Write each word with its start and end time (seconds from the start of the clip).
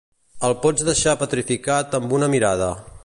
El 0.47 0.55
pots 0.63 0.85
deixar 0.87 1.13
petrificat 1.25 1.95
amb 1.99 2.17
una 2.21 2.31
mirada. 2.37 2.73